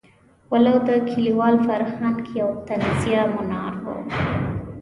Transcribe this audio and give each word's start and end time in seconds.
ولو 0.51 0.75
د 0.87 0.89
کلیوال 1.09 1.55
فرهنګ 1.67 2.17
یو 2.39 2.49
طنزیه 2.67 3.23
منار 3.35 3.73
وو. 3.83 3.97